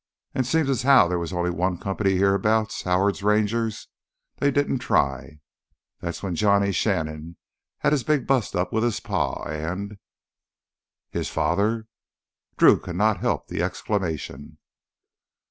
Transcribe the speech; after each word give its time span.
An' 0.33 0.45
seem' 0.45 0.67
as 0.67 0.81
how 0.81 1.07
they 1.07 1.15
was 1.15 1.31
only 1.31 1.51
one 1.51 1.77
company 1.77 2.15
hereabouts—Howard's 2.15 3.21
Rangers—they 3.21 4.49
didn't 4.49 4.79
try. 4.79 5.37
That's 5.99 6.23
when 6.23 6.33
Johnny 6.33 6.71
Shannon 6.71 7.37
had 7.77 7.91
his 7.93 8.03
big 8.03 8.25
bust 8.25 8.55
up 8.55 8.73
with 8.73 8.83
his 8.83 8.99
pa 8.99 9.43
an'—" 9.43 9.99
"His 11.11 11.29
father!" 11.29 11.85
Drew 12.57 12.79
could 12.79 12.95
not 12.95 13.19
help 13.19 13.47
that 13.49 13.61
exclamation. 13.61 14.57